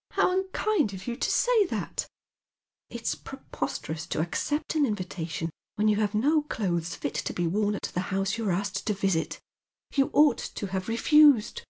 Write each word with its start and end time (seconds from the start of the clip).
"How 0.12 0.32
unkind 0.32 0.94
of 0.94 1.06
you 1.06 1.14
to 1.16 1.30
say 1.30 1.66
that!"" 1.66 2.08
It's 2.88 3.14
preposterous 3.14 4.06
to 4.06 4.20
accept 4.22 4.74
an 4.74 4.86
invitation 4.86 5.50
when 5.74 5.88
yon 5.88 5.98
have 6.00 6.14
no 6.14 6.40
clothes 6.40 6.94
fit 6.94 7.12
to 7.16 7.34
be 7.34 7.46
worn 7.46 7.74
at 7.74 7.90
the 7.92 8.00
house 8.08 8.38
you're 8.38 8.50
asked 8.50 8.86
to 8.86 8.94
visit. 8.94 9.40
You 9.94 10.08
ought 10.14 10.38
to 10.38 10.68
have 10.68 10.88
refused." 10.88 11.64